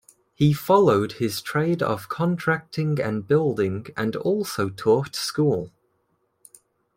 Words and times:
He 0.33 0.51
followed 0.51 1.11
his 1.11 1.43
trade 1.43 1.83
of 1.83 2.09
contracting 2.09 2.99
and 2.99 3.27
building 3.27 3.85
and 3.95 4.15
also 4.15 4.67
taught 4.69 5.15
school. 5.15 5.71